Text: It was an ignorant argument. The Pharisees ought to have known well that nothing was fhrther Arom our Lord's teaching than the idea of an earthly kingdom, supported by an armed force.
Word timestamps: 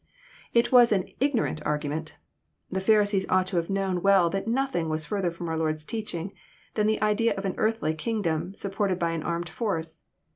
It 0.51 0.71
was 0.71 0.91
an 0.91 1.07
ignorant 1.19 1.61
argument. 1.63 2.17
The 2.71 2.81
Pharisees 2.81 3.27
ought 3.29 3.45
to 3.45 3.57
have 3.57 3.69
known 3.69 4.01
well 4.01 4.31
that 4.31 4.47
nothing 4.47 4.89
was 4.89 5.05
fhrther 5.05 5.31
Arom 5.31 5.47
our 5.49 5.57
Lord's 5.59 5.83
teaching 5.85 6.33
than 6.73 6.87
the 6.87 6.99
idea 7.03 7.35
of 7.35 7.45
an 7.45 7.53
earthly 7.59 7.93
kingdom, 7.93 8.55
supported 8.55 8.97
by 8.97 9.11
an 9.11 9.21
armed 9.21 9.47
force. 9.49 10.01